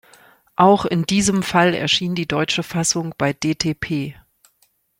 Auch 0.55 0.85
in 0.85 1.03
diesem 1.05 1.43
Fall 1.43 1.75
erschien 1.75 2.15
die 2.15 2.27
deutsche 2.27 2.63
Fassung 2.63 3.13
bei 3.19 3.33
dtp. 3.33 4.15